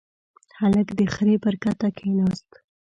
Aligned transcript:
هلک 0.59 0.87
د 0.99 1.01
خرې 1.13 1.35
پر 1.43 1.55
کته 1.63 1.87
کېناست. 1.97 2.49